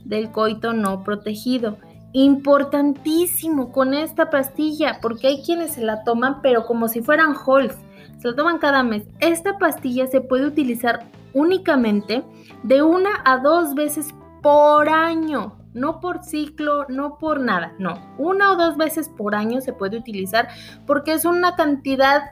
del 0.05 0.31
coito 0.31 0.75
no 0.75 1.03
protegido. 1.03 1.79
Importantísimo 2.13 3.73
con 3.73 3.95
esta 3.95 4.29
pastilla, 4.29 4.99
porque 5.01 5.29
hay 5.29 5.43
quienes 5.43 5.73
se 5.73 5.83
la 5.83 6.05
toman, 6.05 6.43
pero 6.43 6.67
como 6.67 6.87
si 6.87 7.01
fueran 7.01 7.35
Halls, 7.35 7.77
se 8.19 8.29
la 8.29 8.37
toman 8.37 8.59
cada 8.59 8.83
mes. 8.83 9.05
Esta 9.21 9.57
pastilla 9.57 10.07
se 10.07 10.21
puede 10.21 10.47
utilizar 10.47 11.07
únicamente 11.33 12.25
de 12.63 12.83
una 12.83 13.23
a 13.25 13.39
dos 13.39 13.75
veces 13.75 14.13
por 14.43 14.91
año, 14.91 15.60
no 15.75 16.01
por 16.01 16.23
ciclo, 16.25 16.87
no 16.89 17.19
por 17.19 17.41
nada, 17.41 17.75
no, 17.79 17.95
una 18.19 18.53
o 18.53 18.57
dos 18.57 18.77
veces 18.77 19.09
por 19.09 19.35
año 19.35 19.61
se 19.61 19.73
puede 19.73 19.97
utilizar 19.97 20.49
porque 20.87 21.13
es 21.13 21.25
una 21.25 21.57
cantidad 21.57 22.23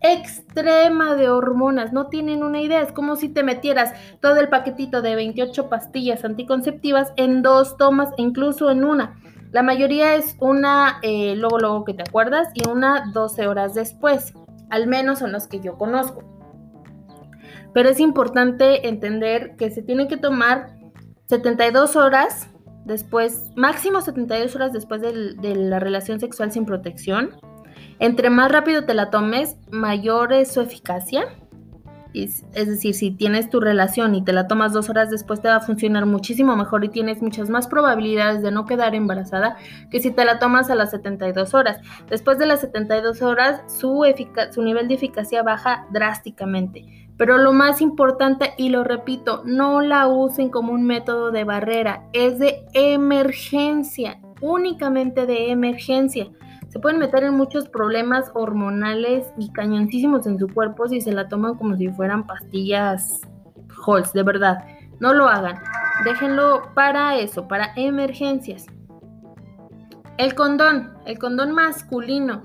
extrema 0.00 1.14
de 1.14 1.28
hormonas. 1.28 1.92
No 1.92 2.06
tienen 2.06 2.42
una 2.42 2.60
idea. 2.60 2.82
Es 2.82 2.92
como 2.92 3.16
si 3.16 3.28
te 3.28 3.42
metieras 3.42 3.92
todo 4.20 4.36
el 4.36 4.48
paquetito 4.48 5.02
de 5.02 5.14
28 5.14 5.68
pastillas 5.68 6.24
anticonceptivas 6.24 7.12
en 7.16 7.42
dos 7.42 7.76
tomas 7.76 8.10
incluso 8.16 8.70
en 8.70 8.84
una. 8.84 9.20
La 9.50 9.62
mayoría 9.62 10.14
es 10.14 10.36
una 10.40 10.98
eh, 11.02 11.34
luego, 11.36 11.58
luego 11.58 11.84
que 11.84 11.94
te 11.94 12.02
acuerdas 12.02 12.48
y 12.54 12.68
una 12.68 13.10
12 13.12 13.46
horas 13.46 13.74
después. 13.74 14.34
Al 14.70 14.86
menos 14.86 15.20
son 15.20 15.32
los 15.32 15.46
que 15.46 15.60
yo 15.60 15.78
conozco. 15.78 16.22
Pero 17.72 17.88
es 17.88 18.00
importante 18.00 18.88
entender 18.88 19.56
que 19.56 19.70
se 19.70 19.82
tiene 19.82 20.08
que 20.08 20.16
tomar 20.16 20.76
72 21.26 21.96
horas 21.96 22.50
después, 22.88 23.52
máximo 23.54 24.00
72 24.00 24.56
horas 24.56 24.72
después 24.72 25.00
de 25.00 25.54
la 25.54 25.78
relación 25.78 26.18
sexual 26.18 26.50
sin 26.50 26.66
protección 26.66 27.36
entre 27.98 28.30
más 28.30 28.52
rápido 28.52 28.84
te 28.84 28.94
la 28.94 29.10
tomes, 29.10 29.56
mayor 29.70 30.32
es 30.32 30.52
su 30.52 30.60
eficacia. 30.60 31.26
Es, 32.14 32.42
decir, 32.52 32.94
si 32.94 33.10
tienes 33.10 33.50
tu 33.50 33.60
relación 33.60 34.14
y 34.14 34.24
te 34.24 34.32
la 34.32 34.48
tomas 34.48 34.72
dos 34.72 34.88
horas 34.88 35.10
después, 35.10 35.42
te 35.42 35.48
va 35.48 35.56
a 35.56 35.60
funcionar 35.60 36.06
muchísimo 36.06 36.56
mejor 36.56 36.84
y 36.84 36.88
tienes 36.88 37.22
muchas 37.22 37.50
más 37.50 37.68
probabilidades 37.68 38.42
de 38.42 38.50
no 38.50 38.64
quedar 38.64 38.94
embarazada 38.94 39.56
que 39.90 40.00
si 40.00 40.10
te 40.10 40.24
la 40.24 40.38
tomas 40.38 40.70
a 40.70 40.74
las 40.74 40.90
72 40.90 41.54
horas. 41.54 41.80
Después 42.08 42.38
de 42.38 42.46
las 42.46 42.60
72 42.60 43.22
horas, 43.22 43.60
su, 43.66 44.04
su 44.50 44.62
nivel 44.62 44.88
de 44.88 44.94
eficacia 44.94 45.42
baja 45.42 45.86
drásticamente. 45.92 47.07
Pero 47.18 47.36
lo 47.36 47.52
más 47.52 47.82
importante, 47.82 48.54
y 48.56 48.70
lo 48.70 48.82
repito, 48.84 49.42
no 49.44 49.82
la 49.82 50.08
usen 50.08 50.48
como 50.48 50.72
un 50.72 50.84
método 50.84 51.30
de 51.30 51.44
barrera, 51.44 52.04
es 52.14 52.38
de 52.38 52.64
emergencia, 52.72 54.18
únicamente 54.40 55.26
de 55.26 55.50
emergencia 55.50 56.30
se 56.68 56.80
pueden 56.80 56.98
meter 56.98 57.24
en 57.24 57.34
muchos 57.34 57.68
problemas 57.68 58.30
hormonales 58.34 59.32
y 59.38 59.50
cañoncísimos 59.52 60.26
en 60.26 60.38
su 60.38 60.48
cuerpo 60.48 60.86
si 60.86 61.00
se 61.00 61.12
la 61.12 61.28
toman 61.28 61.54
como 61.54 61.76
si 61.76 61.88
fueran 61.88 62.26
pastillas 62.26 63.20
Halls, 63.86 64.12
de 64.12 64.22
verdad. 64.22 64.64
No 65.00 65.14
lo 65.14 65.28
hagan. 65.28 65.58
Déjenlo 66.04 66.74
para 66.74 67.16
eso, 67.16 67.48
para 67.48 67.72
emergencias. 67.76 68.66
El 70.18 70.34
condón, 70.34 70.92
el 71.06 71.18
condón 71.18 71.52
masculino. 71.52 72.42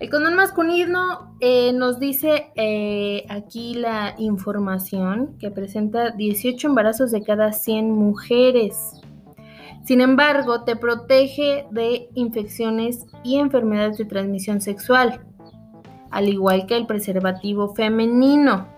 El 0.00 0.10
condón 0.10 0.34
masculino 0.34 1.29
eh, 1.40 1.72
nos 1.72 1.98
dice 1.98 2.52
eh, 2.54 3.24
aquí 3.28 3.74
la 3.74 4.14
información 4.18 5.36
que 5.38 5.50
presenta 5.50 6.10
18 6.10 6.68
embarazos 6.68 7.10
de 7.10 7.22
cada 7.22 7.52
100 7.52 7.90
mujeres. 7.90 9.00
Sin 9.84 10.00
embargo, 10.02 10.64
te 10.64 10.76
protege 10.76 11.66
de 11.70 12.10
infecciones 12.14 13.06
y 13.24 13.38
enfermedades 13.38 13.96
de 13.96 14.04
transmisión 14.04 14.60
sexual, 14.60 15.20
al 16.10 16.28
igual 16.28 16.66
que 16.66 16.76
el 16.76 16.86
preservativo 16.86 17.74
femenino. 17.74 18.68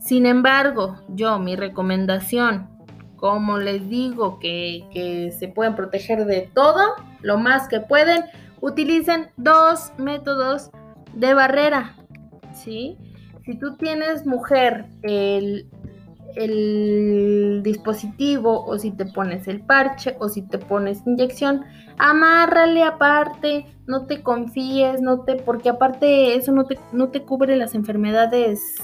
Sin 0.00 0.26
embargo, 0.26 0.96
yo, 1.08 1.38
mi 1.38 1.54
recomendación, 1.54 2.68
como 3.16 3.58
les 3.58 3.88
digo, 3.88 4.40
que, 4.40 5.32
se 5.38 5.46
pueden 5.46 5.76
proteger 5.76 6.24
de 6.24 6.50
todo, 6.52 6.80
lo 7.20 7.38
más 7.38 7.68
que 7.68 7.78
pueden, 7.78 8.24
utilicen 8.60 9.28
dos 9.36 9.92
métodos 9.96 10.72
de 11.14 11.34
barrera. 11.34 11.96
¿sí? 12.54 12.96
Si 13.44 13.58
tú 13.58 13.76
tienes 13.76 14.26
mujer, 14.26 14.86
el 15.02 15.68
el 16.36 17.60
dispositivo 17.62 18.64
o 18.64 18.78
si 18.78 18.90
te 18.92 19.06
pones 19.06 19.48
el 19.48 19.60
parche 19.60 20.16
o 20.18 20.28
si 20.28 20.42
te 20.42 20.58
pones 20.58 21.02
inyección, 21.06 21.64
amárrale 21.98 22.82
aparte, 22.82 23.66
no 23.86 24.06
te 24.06 24.22
confíes, 24.22 25.00
no 25.00 25.20
te, 25.20 25.36
porque 25.36 25.68
aparte 25.68 26.34
eso 26.34 26.52
no 26.52 26.64
te, 26.64 26.78
no 26.92 27.08
te 27.08 27.22
cubre 27.22 27.56
las 27.56 27.74
enfermedades 27.74 28.76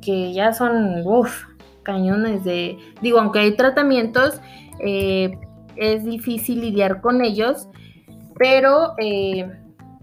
que 0.00 0.32
ya 0.32 0.52
son, 0.52 1.02
uff, 1.04 1.44
cañones 1.82 2.44
de, 2.44 2.78
digo, 3.02 3.18
aunque 3.18 3.40
hay 3.40 3.56
tratamientos, 3.56 4.40
eh, 4.80 5.38
es 5.76 6.04
difícil 6.04 6.60
lidiar 6.60 7.00
con 7.00 7.22
ellos, 7.22 7.68
pero 8.38 8.94
eh, 8.98 9.50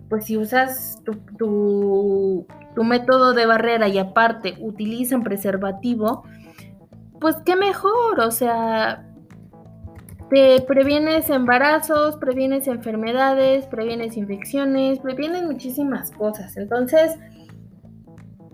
pues 0.10 0.26
si 0.26 0.38
usas 0.38 1.02
tu 1.38 2.46
tu 2.78 2.84
método 2.84 3.34
de 3.34 3.48
barrera 3.48 3.88
y 3.88 3.98
aparte 3.98 4.54
utilizan 4.60 5.24
preservativo, 5.24 6.22
pues 7.20 7.36
qué 7.44 7.56
mejor, 7.56 8.20
o 8.20 8.30
sea, 8.30 9.04
te 10.30 10.62
previenes 10.62 11.32
embarazos, 11.32 12.18
previenes 12.18 12.68
enfermedades, 12.68 13.66
previenes 13.66 14.16
infecciones, 14.16 15.00
previenes 15.00 15.44
muchísimas 15.44 16.12
cosas. 16.12 16.56
Entonces, 16.56 17.16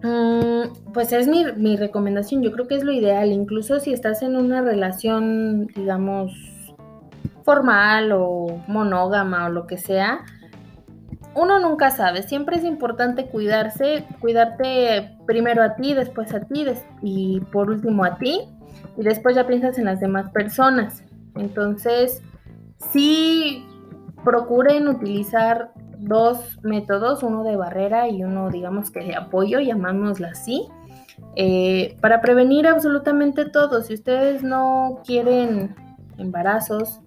mm, 0.01 0.93
pues 0.93 1.12
es 1.12 1.27
mi, 1.27 1.43
mi, 1.57 1.75
recomendación, 1.75 2.43
yo 2.43 2.53
creo 2.53 2.69
que 2.69 2.75
es 2.75 2.86
lo 2.86 2.93
ideal, 2.93 3.29
incluso 3.29 3.81
si 3.81 3.91
estás 3.91 4.22
en 4.22 4.38
una 4.38 4.62
relación, 4.62 5.67
digamos, 5.67 6.31
formal 7.43 8.13
o 8.13 8.63
monógama 8.69 9.48
o 9.48 9.50
lo 9.50 9.67
que 9.67 9.77
sea, 9.77 10.22
uno 11.36 11.60
nunca 11.60 11.92
sabe, 11.92 12.24
siempre 12.24 12.58
es 12.58 12.63
importante 12.63 13.28
cuidarse, 13.28 14.06
cuidarte 14.20 15.18
primero 15.25 15.63
a 15.63 15.75
ti, 15.75 15.94
después 15.94 16.34
a 16.34 16.42
ti 16.42 16.66
y 17.02 17.40
por 17.52 17.70
último 17.70 18.04
a 18.04 18.18
ti 18.18 18.42
y 18.98 19.04
después 19.04 19.36
ya 19.36 19.48
piensas 19.48 19.78
en 19.78 19.86
las 19.86 20.00
demás 20.00 20.30
personas. 20.32 21.04
Entonces, 21.36 22.22
sí 22.92 23.66
procuren 24.24 24.88
utilizar 24.88 25.72
dos 25.98 26.60
métodos, 26.63 27.24
uno 27.24 27.44
de 27.44 27.56
barrera 27.56 28.10
y 28.10 28.24
uno 28.24 28.50
digamos 28.50 28.92
que 28.92 29.02
de 29.02 29.16
apoyo, 29.16 29.60
llamámoslo 29.60 30.28
así, 30.28 30.68
eh, 31.36 31.98
para 32.02 32.22
prevenir 32.22 32.68
absolutamente 32.68 33.46
todo. 33.46 33.82
Si 33.82 33.94
ustedes 33.94 34.44
no 34.44 35.02
quieren 35.06 35.75
embarazos, 36.18 37.00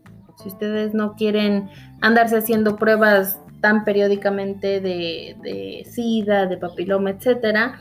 si 0.42 0.48
ustedes 0.48 0.94
no 0.94 1.14
quieren 1.14 1.70
andarse 2.00 2.38
haciendo 2.38 2.76
pruebas 2.76 3.40
tan 3.60 3.84
periódicamente 3.84 4.80
de, 4.80 5.36
de 5.42 5.86
SIDA, 5.90 6.46
de 6.46 6.56
papiloma, 6.56 7.10
etcétera, 7.10 7.78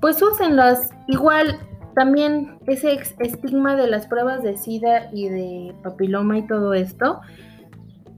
pues 0.00 0.20
úsenlas. 0.22 0.90
Igual 1.08 1.58
también 1.94 2.58
ese 2.66 2.98
estigma 3.20 3.76
de 3.76 3.86
las 3.88 4.06
pruebas 4.06 4.42
de 4.42 4.56
SIDA 4.56 5.10
y 5.12 5.28
de 5.28 5.74
papiloma 5.82 6.38
y 6.38 6.46
todo 6.46 6.74
esto 6.74 7.20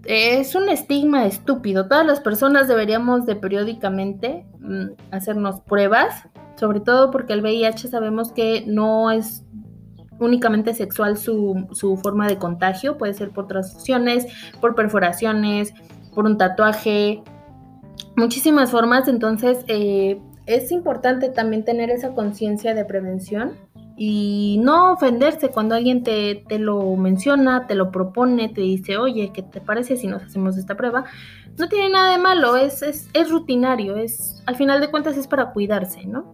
es 0.08 0.54
un 0.54 0.70
estigma 0.70 1.26
estúpido. 1.26 1.87
Todas 1.87 2.06
las 2.06 2.20
personas 2.20 2.66
deberíamos 2.66 3.26
de 3.26 3.37
periódicamente 3.37 4.46
mm, 4.58 4.87
hacernos 5.10 5.60
pruebas, 5.60 6.22
sobre 6.56 6.80
todo 6.80 7.10
porque 7.10 7.34
el 7.34 7.42
VIH 7.42 7.88
sabemos 7.88 8.32
que 8.32 8.64
no 8.66 9.10
es 9.10 9.44
únicamente 10.18 10.72
sexual 10.75 11.18
su, 11.18 11.68
su 11.72 11.96
forma 11.98 12.26
de 12.26 12.38
contagio, 12.38 12.96
puede 12.96 13.14
ser 13.14 13.30
por 13.30 13.46
transfusiones, 13.46 14.26
por 14.60 14.75
perforaciones, 14.75 15.75
por 16.14 16.26
un 16.26 16.38
tatuaje, 16.38 17.22
muchísimas 18.16 18.70
formas, 18.70 19.08
entonces 19.08 19.64
eh, 19.68 20.20
es 20.46 20.72
importante 20.72 21.28
también 21.28 21.64
tener 21.64 21.90
esa 21.90 22.14
conciencia 22.14 22.74
de 22.74 22.84
prevención 22.84 23.52
y 23.96 24.60
no 24.62 24.92
ofenderse 24.92 25.48
cuando 25.48 25.74
alguien 25.74 26.04
te, 26.04 26.44
te, 26.48 26.58
lo 26.58 26.94
menciona, 26.96 27.66
te 27.66 27.74
lo 27.74 27.90
propone, 27.90 28.48
te 28.48 28.60
dice, 28.60 28.96
oye, 28.96 29.32
¿qué 29.34 29.42
te 29.42 29.60
parece 29.60 29.96
si 29.96 30.06
nos 30.06 30.22
hacemos 30.22 30.56
esta 30.56 30.76
prueba? 30.76 31.04
No 31.58 31.68
tiene 31.68 31.90
nada 31.90 32.12
de 32.12 32.18
malo, 32.18 32.56
es, 32.56 32.82
es, 32.82 33.08
es 33.12 33.28
rutinario, 33.28 33.96
es, 33.96 34.42
al 34.46 34.54
final 34.54 34.80
de 34.80 34.88
cuentas 34.88 35.16
es 35.16 35.26
para 35.26 35.50
cuidarse, 35.50 36.06
¿no? 36.06 36.32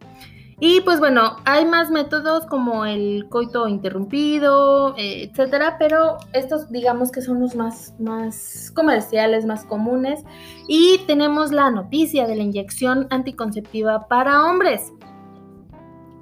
Y 0.61 0.81
pues 0.83 1.01
bueno, 1.01 1.37
hay 1.45 1.67
más 1.67 1.91
métodos 1.91 2.47
como 2.47 2.85
el 2.85 3.27
coito 3.29 3.67
interrumpido, 3.69 4.97
eh, 4.97 5.31
etcétera, 5.31 5.77
pero 5.79 6.19
estos 6.33 6.71
digamos 6.71 7.11
que 7.11 7.23
son 7.23 7.41
los 7.41 7.55
más, 7.57 7.95
más 7.99 8.71
comerciales, 8.75 9.45
más 9.47 9.65
comunes. 9.65 10.25
Y 10.69 10.99
tenemos 11.07 11.51
la 11.51 11.71
noticia 11.71 12.27
de 12.27 12.37
la 12.37 12.43
inyección 12.43 13.07
anticonceptiva 13.11 14.07
para 14.07 14.45
hombres. 14.45 14.93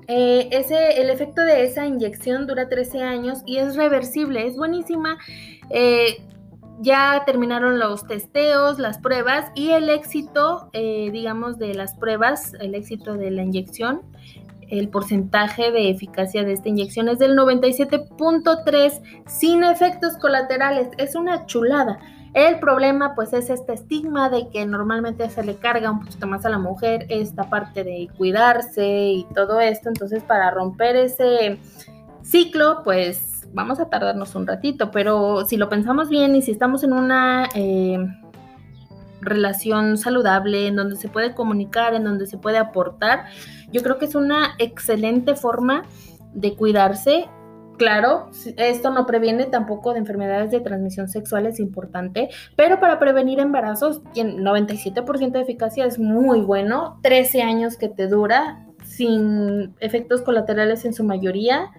Eh, 0.08 0.48
ese, 0.50 1.00
el 1.00 1.10
efecto 1.10 1.42
de 1.42 1.64
esa 1.64 1.86
inyección 1.86 2.46
dura 2.46 2.68
13 2.68 3.02
años 3.02 3.38
y 3.46 3.58
es 3.58 3.76
reversible, 3.76 4.46
es 4.46 4.56
buenísima. 4.56 5.18
Eh, 5.70 6.18
ya 6.80 7.22
terminaron 7.26 7.78
los 7.78 8.06
testeos, 8.06 8.78
las 8.78 8.98
pruebas 8.98 9.50
y 9.54 9.70
el 9.70 9.88
éxito, 9.88 10.70
digamos, 10.72 11.58
de 11.58 11.74
las 11.74 11.94
pruebas, 11.96 12.54
el 12.54 12.74
éxito 12.74 13.14
de 13.14 13.30
la 13.30 13.42
inyección 13.42 14.02
el 14.72 14.88
porcentaje 14.88 15.70
de 15.70 15.90
eficacia 15.90 16.44
de 16.44 16.54
esta 16.54 16.70
inyección 16.70 17.10
es 17.10 17.18
del 17.18 17.36
97.3 17.36 19.02
sin 19.26 19.64
efectos 19.64 20.16
colaterales. 20.16 20.88
Es 20.96 21.14
una 21.14 21.44
chulada. 21.44 21.98
El 22.32 22.58
problema 22.58 23.14
pues 23.14 23.34
es 23.34 23.50
este 23.50 23.74
estigma 23.74 24.30
de 24.30 24.48
que 24.48 24.64
normalmente 24.64 25.28
se 25.28 25.44
le 25.44 25.56
carga 25.56 25.90
un 25.90 26.00
poquito 26.00 26.26
más 26.26 26.46
a 26.46 26.48
la 26.48 26.56
mujer 26.56 27.04
esta 27.10 27.50
parte 27.50 27.84
de 27.84 28.08
cuidarse 28.16 28.86
y 28.86 29.26
todo 29.34 29.60
esto. 29.60 29.90
Entonces 29.90 30.22
para 30.22 30.50
romper 30.50 30.96
ese 30.96 31.58
ciclo 32.22 32.80
pues 32.82 33.31
vamos 33.52 33.80
a 33.80 33.88
tardarnos 33.88 34.34
un 34.34 34.46
ratito. 34.46 34.90
Pero 34.90 35.44
si 35.46 35.56
lo 35.56 35.68
pensamos 35.68 36.08
bien 36.08 36.34
y 36.36 36.42
si 36.42 36.50
estamos 36.50 36.84
en 36.84 36.92
una... 36.92 37.48
Eh, 37.54 37.98
relación 39.22 39.96
saludable, 39.96 40.66
en 40.66 40.76
donde 40.76 40.96
se 40.96 41.08
puede 41.08 41.34
comunicar, 41.34 41.94
en 41.94 42.04
donde 42.04 42.26
se 42.26 42.38
puede 42.38 42.58
aportar. 42.58 43.26
Yo 43.70 43.82
creo 43.82 43.98
que 43.98 44.04
es 44.04 44.14
una 44.14 44.54
excelente 44.58 45.34
forma 45.36 45.84
de 46.34 46.54
cuidarse. 46.54 47.28
Claro, 47.78 48.28
esto 48.58 48.90
no 48.90 49.06
previene 49.06 49.46
tampoco 49.46 49.92
de 49.92 50.00
enfermedades 50.00 50.50
de 50.50 50.60
transmisión 50.60 51.08
sexual, 51.08 51.46
es 51.46 51.58
importante, 51.58 52.28
pero 52.54 52.78
para 52.78 52.98
prevenir 52.98 53.40
embarazos, 53.40 54.02
97% 54.14 55.32
de 55.32 55.40
eficacia 55.40 55.86
es 55.86 55.98
muy 55.98 56.42
bueno, 56.42 57.00
13 57.02 57.42
años 57.42 57.76
que 57.76 57.88
te 57.88 58.08
dura, 58.08 58.66
sin 58.84 59.74
efectos 59.80 60.20
colaterales 60.20 60.84
en 60.84 60.92
su 60.92 61.02
mayoría, 61.02 61.70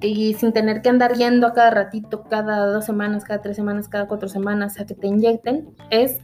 y 0.00 0.34
sin 0.34 0.52
tener 0.52 0.82
que 0.82 0.90
andar 0.90 1.14
yendo 1.14 1.46
a 1.46 1.54
cada 1.54 1.70
ratito, 1.70 2.24
cada 2.24 2.66
dos 2.66 2.84
semanas, 2.84 3.24
cada 3.24 3.40
tres 3.40 3.56
semanas, 3.56 3.88
cada 3.88 4.06
cuatro 4.06 4.28
semanas 4.28 4.78
a 4.78 4.86
que 4.86 4.94
te 4.94 5.06
inyecten, 5.06 5.68
es 5.90 6.20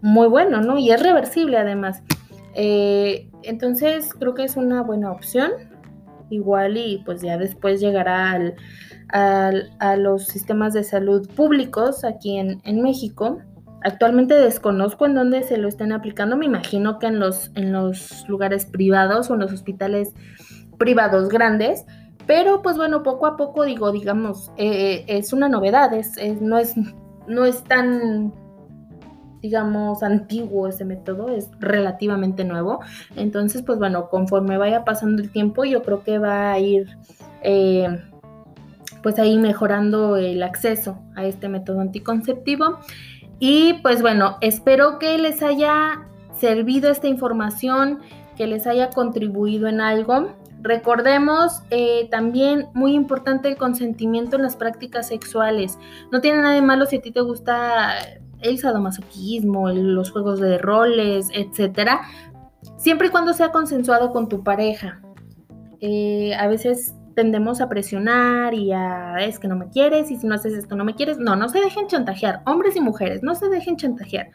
muy 0.00 0.28
bueno, 0.28 0.62
¿no? 0.62 0.78
Y 0.78 0.90
es 0.90 1.02
reversible 1.02 1.58
además. 1.58 2.02
Eh, 2.54 3.28
entonces 3.42 4.14
creo 4.14 4.34
que 4.34 4.44
es 4.44 4.56
una 4.56 4.82
buena 4.82 5.12
opción. 5.12 5.50
Igual 6.30 6.76
y 6.76 7.02
pues 7.04 7.22
ya 7.22 7.36
después 7.36 7.80
llegará 7.80 8.30
al, 8.30 8.54
a 9.80 9.96
los 9.96 10.26
sistemas 10.26 10.72
de 10.72 10.84
salud 10.84 11.28
públicos 11.34 12.04
aquí 12.04 12.38
en, 12.38 12.60
en, 12.64 12.82
México. 12.82 13.40
Actualmente 13.82 14.34
desconozco 14.34 15.06
en 15.06 15.14
dónde 15.14 15.42
se 15.42 15.56
lo 15.56 15.66
estén 15.66 15.90
aplicando. 15.92 16.36
Me 16.36 16.46
imagino 16.46 17.00
que 17.00 17.08
en 17.08 17.18
los, 17.18 17.50
en 17.56 17.72
los 17.72 18.28
lugares 18.28 18.64
privados 18.64 19.28
o 19.28 19.34
en 19.34 19.40
los 19.40 19.52
hospitales 19.52 20.14
privados 20.78 21.28
grandes. 21.28 21.84
Pero 22.26 22.62
pues 22.62 22.76
bueno, 22.76 23.02
poco 23.02 23.26
a 23.26 23.36
poco 23.36 23.64
digo, 23.64 23.92
digamos, 23.92 24.52
eh, 24.56 25.04
es 25.08 25.32
una 25.32 25.48
novedad, 25.48 25.92
es, 25.94 26.16
no, 26.40 26.58
es, 26.58 26.74
no 27.26 27.44
es 27.44 27.62
tan 27.64 28.32
digamos, 29.40 30.02
antiguo 30.02 30.68
ese 30.68 30.84
método, 30.84 31.30
es 31.30 31.50
relativamente 31.60 32.44
nuevo. 32.44 32.80
Entonces, 33.16 33.62
pues 33.62 33.78
bueno, 33.78 34.08
conforme 34.08 34.58
vaya 34.58 34.84
pasando 34.84 35.22
el 35.22 35.30
tiempo, 35.30 35.64
yo 35.64 35.82
creo 35.82 36.02
que 36.04 36.18
va 36.18 36.52
a 36.52 36.58
ir, 36.58 36.88
eh, 37.42 37.88
pues 39.02 39.18
ahí 39.18 39.38
mejorando 39.38 40.16
el 40.16 40.42
acceso 40.42 40.98
a 41.16 41.24
este 41.24 41.48
método 41.48 41.80
anticonceptivo. 41.80 42.80
Y 43.38 43.74
pues 43.82 44.02
bueno, 44.02 44.36
espero 44.42 44.98
que 44.98 45.16
les 45.16 45.42
haya 45.42 46.06
servido 46.38 46.90
esta 46.90 47.08
información, 47.08 48.00
que 48.36 48.46
les 48.46 48.66
haya 48.66 48.90
contribuido 48.90 49.66
en 49.68 49.80
algo. 49.80 50.34
Recordemos 50.62 51.62
eh, 51.70 52.08
también 52.10 52.68
muy 52.74 52.94
importante 52.94 53.48
el 53.48 53.56
consentimiento 53.56 54.36
en 54.36 54.42
las 54.42 54.56
prácticas 54.56 55.08
sexuales. 55.08 55.78
No 56.12 56.20
tiene 56.20 56.42
nada 56.42 56.54
de 56.54 56.62
malo 56.62 56.86
si 56.86 56.96
a 56.96 57.00
ti 57.00 57.10
te 57.10 57.20
gusta 57.20 57.94
el 58.40 58.58
sadomasoquismo, 58.58 59.70
los 59.70 60.10
juegos 60.10 60.40
de 60.40 60.58
roles, 60.58 61.28
etcétera, 61.32 62.02
siempre 62.76 63.08
y 63.08 63.10
cuando 63.10 63.32
sea 63.32 63.50
consensuado 63.50 64.12
con 64.12 64.28
tu 64.28 64.42
pareja. 64.42 65.00
Eh, 65.80 66.34
a 66.34 66.46
veces 66.46 66.94
tendemos 67.14 67.60
a 67.60 67.68
presionar 67.68 68.54
y 68.54 68.72
a 68.72 69.16
es 69.20 69.38
que 69.38 69.48
no 69.48 69.56
me 69.56 69.68
quieres 69.68 70.10
y 70.10 70.16
si 70.16 70.26
no 70.26 70.34
haces 70.34 70.54
esto 70.54 70.76
no 70.76 70.84
me 70.84 70.94
quieres. 70.94 71.18
No, 71.18 71.36
no 71.36 71.48
se 71.48 71.60
dejen 71.60 71.86
chantajear, 71.86 72.42
hombres 72.46 72.76
y 72.76 72.80
mujeres, 72.80 73.22
no 73.22 73.34
se 73.34 73.48
dejen 73.48 73.76
chantajear. 73.76 74.30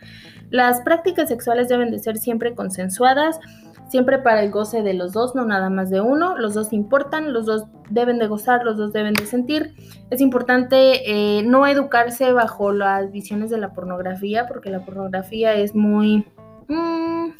Las 0.49 0.81
prácticas 0.81 1.29
sexuales 1.29 1.67
deben 1.69 1.91
de 1.91 1.99
ser 1.99 2.17
siempre 2.17 2.53
consensuadas 2.53 3.39
siempre 3.87 4.19
para 4.19 4.41
el 4.41 4.51
goce 4.51 4.81
de 4.81 4.93
los 4.93 5.13
dos, 5.13 5.35
no 5.35 5.45
nada 5.45 5.69
más 5.69 5.89
de 5.89 6.01
uno. 6.01 6.37
Los 6.37 6.53
dos 6.53 6.73
importan, 6.73 7.33
los 7.33 7.45
dos 7.45 7.65
deben 7.89 8.19
de 8.19 8.27
gozar, 8.27 8.63
los 8.63 8.77
dos 8.77 8.93
deben 8.93 9.13
de 9.13 9.25
sentir. 9.25 9.73
Es 10.09 10.21
importante 10.21 11.37
eh, 11.39 11.43
no 11.43 11.67
educarse 11.67 12.31
bajo 12.31 12.71
las 12.71 13.11
visiones 13.11 13.49
de 13.49 13.57
la 13.57 13.73
pornografía, 13.73 14.47
porque 14.47 14.69
la 14.69 14.83
pornografía 14.83 15.53
es 15.53 15.75
muy... 15.75 16.25
Mm, 16.67 17.31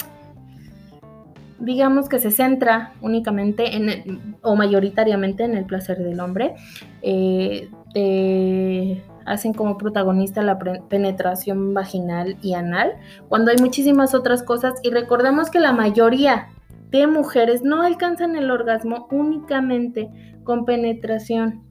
digamos 1.59 2.09
que 2.09 2.19
se 2.19 2.31
centra 2.31 2.93
únicamente 3.01 3.75
en 3.75 4.35
o 4.41 4.55
mayoritariamente 4.55 5.43
en 5.45 5.55
el 5.55 5.65
placer 5.65 5.97
del 5.97 6.19
hombre. 6.19 6.55
Eh, 7.01 7.69
hacen 9.25 9.53
como 9.53 9.77
protagonista 9.77 10.41
la 10.41 10.57
penetración 10.57 11.73
vaginal 11.73 12.37
y 12.41 12.53
anal, 12.53 12.93
cuando 13.27 13.51
hay 13.51 13.57
muchísimas 13.57 14.13
otras 14.13 14.43
cosas 14.43 14.75
y 14.83 14.91
recordemos 14.91 15.49
que 15.49 15.59
la 15.59 15.73
mayoría 15.73 16.49
de 16.91 17.07
mujeres 17.07 17.63
no 17.63 17.81
alcanzan 17.81 18.35
el 18.35 18.51
orgasmo 18.51 19.07
únicamente 19.11 20.09
con 20.43 20.65
penetración. 20.65 21.63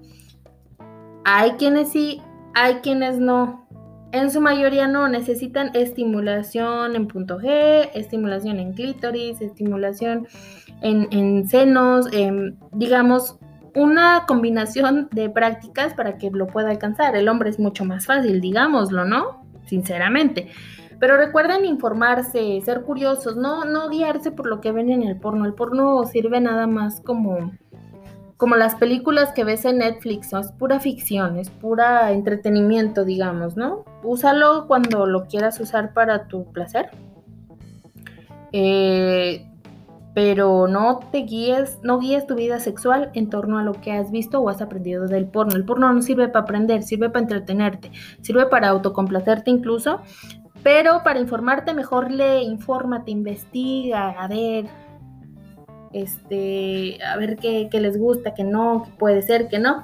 Hay 1.25 1.53
quienes 1.53 1.91
sí, 1.91 2.21
hay 2.55 2.77
quienes 2.77 3.19
no. 3.19 3.65
En 4.13 4.31
su 4.31 4.41
mayoría 4.41 4.87
no, 4.87 5.09
necesitan 5.09 5.71
estimulación 5.75 6.95
en 6.95 7.09
punto 7.09 7.39
G, 7.41 7.91
estimulación 7.95 8.61
en 8.61 8.73
clítoris, 8.73 9.41
estimulación 9.41 10.29
en, 10.83 11.09
en 11.11 11.49
senos, 11.49 12.07
digamos, 12.73 13.39
una 13.75 14.25
combinación 14.27 15.09
de 15.11 15.29
prácticas 15.29 15.95
para 15.95 16.17
que 16.17 16.31
lo 16.31 16.47
pueda 16.47 16.71
alcanzar. 16.71 17.17
El 17.17 17.29
hombre 17.29 17.51
es 17.51 17.59
mucho 17.59 17.85
más 17.85 18.07
fácil, 18.07 18.41
digámoslo, 18.41 19.05
¿no? 19.05 19.45
Sinceramente. 19.67 20.49
Pero 21.01 21.17
recuerden 21.17 21.65
informarse, 21.65 22.61
ser 22.65 22.83
curiosos, 22.83 23.37
no, 23.37 23.65
no 23.65 23.89
guiarse 23.89 24.31
por 24.31 24.47
lo 24.47 24.61
que 24.61 24.73
ven 24.73 24.91
en 24.91 25.03
el 25.03 25.17
porno. 25.17 25.45
El 25.45 25.55
porno 25.55 26.05
sirve 26.05 26.41
nada 26.41 26.67
más 26.67 27.01
como, 27.01 27.53
como 28.37 28.57
las 28.57 28.77
películas 28.77 29.33
que 29.33 29.45
ves 29.45 29.65
en 29.65 29.79
Netflix, 29.79 30.33
es 30.33 30.53
pura 30.53 30.79
ficción, 30.79 31.37
es 31.37 31.51
pura 31.51 32.13
entretenimiento, 32.13 33.05
digamos, 33.05 33.57
¿no? 33.57 33.85
Úsalo 34.03 34.67
cuando 34.67 35.07
lo 35.07 35.27
quieras 35.27 35.59
usar 35.61 35.93
para 35.93 36.29
tu 36.29 36.51
placer. 36.53 36.91
Eh, 38.53 39.51
pero 40.15 40.69
no 40.69 41.01
te 41.11 41.19
guíes, 41.19 41.81
no 41.83 41.99
guíes 41.99 42.27
tu 42.27 42.37
vida 42.37 42.61
sexual 42.61 43.11
en 43.15 43.29
torno 43.29 43.59
a 43.59 43.65
lo 43.65 43.73
que 43.73 43.93
has 43.93 44.13
visto 44.13 44.41
o 44.41 44.49
has 44.49 44.63
aprendido 44.63 45.09
del 45.09 45.27
porno. 45.27 45.57
El 45.57 45.65
porno 45.65 45.93
no 45.93 46.01
sirve 46.03 46.29
para 46.29 46.45
aprender, 46.45 46.85
sirve 46.85 47.11
para 47.11 47.25
entretenerte, 47.25 47.91
sirve 48.23 48.47
para 48.47 48.69
autocomplacerte 48.69 49.51
incluso, 49.51 50.01
Pero 50.63 51.03
para 51.03 51.21
informarte 51.21 51.75
mejor 51.75 52.11
lee, 52.11 52.45
infórmate, 52.45 53.11
investiga, 53.11 54.11
a 54.13 54.29
ver, 54.29 54.65
este, 55.93 56.99
a 57.05 57.17
ver 57.19 57.37
qué, 57.37 57.69
qué 57.71 57.81
les 57.81 57.99
gusta, 57.99 58.33
qué 58.33 58.45
no, 58.45 58.85
qué 58.85 58.91
puede 58.99 59.21
ser, 59.21 59.49
qué 59.49 59.59
no. 59.59 59.83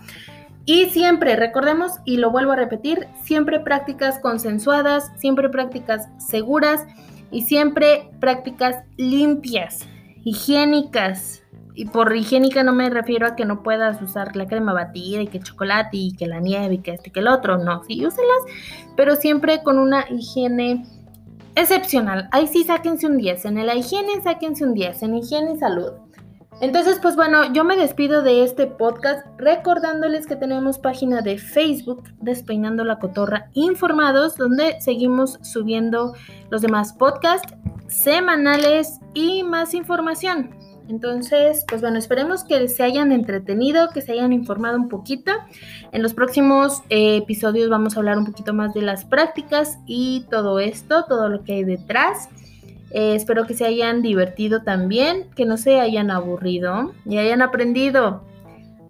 Y 0.64 0.86
siempre, 0.86 1.36
recordemos, 1.36 1.92
y 2.04 2.16
lo 2.16 2.30
vuelvo 2.30 2.52
a 2.52 2.56
repetir, 2.56 3.08
siempre 3.22 3.60
prácticas 3.60 4.18
consensuadas, 4.20 5.10
siempre 5.16 5.50
prácticas 5.50 6.08
seguras 6.18 6.86
y 7.30 7.42
siempre 7.42 8.10
prácticas 8.20 8.76
limpias, 8.96 9.86
higiénicas. 10.24 11.42
Y 11.74 11.86
por 11.86 12.14
higiénica 12.14 12.62
no 12.62 12.72
me 12.72 12.90
refiero 12.90 13.26
a 13.26 13.36
que 13.36 13.44
no 13.44 13.62
puedas 13.62 14.02
usar 14.02 14.36
la 14.36 14.46
crema 14.46 14.72
batida 14.72 15.22
y 15.22 15.28
que 15.28 15.40
chocolate 15.40 15.96
y 15.96 16.12
que 16.12 16.26
la 16.26 16.40
nieve 16.40 16.74
y 16.74 16.78
que 16.78 16.92
este 16.92 17.08
y 17.08 17.12
que 17.12 17.20
el 17.20 17.28
otro. 17.28 17.58
No, 17.58 17.82
sí, 17.84 18.04
úselas, 18.04 18.42
pero 18.96 19.16
siempre 19.16 19.62
con 19.62 19.78
una 19.78 20.04
higiene 20.10 20.84
excepcional. 21.54 22.28
Ahí 22.32 22.46
sí 22.46 22.64
sáquense 22.64 23.06
un 23.06 23.16
10. 23.16 23.44
En 23.46 23.66
la 23.66 23.74
higiene 23.74 24.20
sáquense 24.22 24.64
un 24.64 24.74
10. 24.74 25.02
En 25.02 25.14
higiene 25.16 25.52
y 25.54 25.58
salud. 25.58 25.92
Entonces, 26.60 26.98
pues 27.00 27.16
bueno, 27.16 27.52
yo 27.54 27.64
me 27.64 27.74
despido 27.74 28.22
de 28.22 28.44
este 28.44 28.66
podcast 28.66 29.26
recordándoles 29.38 30.26
que 30.26 30.36
tenemos 30.36 30.78
página 30.78 31.22
de 31.22 31.38
Facebook, 31.38 32.04
Despeinando 32.20 32.84
la 32.84 32.98
Cotorra 32.98 33.48
Informados, 33.54 34.36
donde 34.36 34.78
seguimos 34.80 35.38
subiendo 35.42 36.14
los 36.50 36.60
demás 36.60 36.92
podcasts 36.92 37.54
semanales 37.88 39.00
y 39.14 39.42
más 39.42 39.72
información. 39.72 40.50
Entonces, 40.90 41.64
pues 41.66 41.80
bueno, 41.80 41.98
esperemos 41.98 42.44
que 42.44 42.68
se 42.68 42.82
hayan 42.82 43.10
entretenido, 43.12 43.88
que 43.90 44.02
se 44.02 44.12
hayan 44.12 44.32
informado 44.32 44.76
un 44.76 44.88
poquito. 44.88 45.32
En 45.92 46.02
los 46.02 46.12
próximos 46.12 46.82
eh, 46.90 47.16
episodios 47.16 47.70
vamos 47.70 47.96
a 47.96 48.00
hablar 48.00 48.18
un 48.18 48.26
poquito 48.26 48.52
más 48.52 48.74
de 48.74 48.82
las 48.82 49.06
prácticas 49.06 49.78
y 49.86 50.26
todo 50.30 50.58
esto, 50.58 51.04
todo 51.08 51.28
lo 51.30 51.42
que 51.42 51.54
hay 51.54 51.64
detrás. 51.64 52.28
Eh, 52.90 53.14
espero 53.14 53.46
que 53.46 53.54
se 53.54 53.64
hayan 53.64 54.02
divertido 54.02 54.62
también, 54.62 55.30
que 55.36 55.46
no 55.46 55.56
se 55.56 55.80
hayan 55.80 56.10
aburrido 56.10 56.92
y 57.04 57.18
hayan 57.18 57.42
aprendido. 57.42 58.24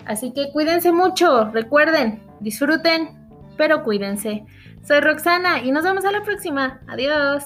Así 0.06 0.32
que 0.32 0.50
cuídense 0.52 0.92
mucho, 0.92 1.50
recuerden, 1.50 2.22
disfruten, 2.40 3.10
pero 3.56 3.82
cuídense. 3.82 4.44
Soy 4.82 5.00
Roxana 5.00 5.62
y 5.62 5.70
nos 5.72 5.84
vemos 5.84 6.04
a 6.04 6.12
la 6.12 6.22
próxima. 6.22 6.80
Adiós. 6.88 7.44